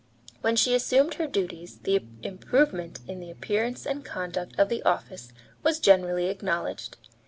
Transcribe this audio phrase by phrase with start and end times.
[0.41, 5.31] When she assumed her duties the improvement in the appearance and conduct of the office
[5.61, 6.97] was generally acknowledged.